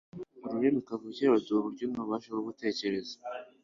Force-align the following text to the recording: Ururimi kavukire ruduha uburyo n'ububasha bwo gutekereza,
Ururimi 0.45 0.81
kavukire 0.87 1.27
ruduha 1.33 1.59
uburyo 1.61 1.83
n'ububasha 1.87 2.27
bwo 2.31 2.43
gutekereza, 2.47 3.15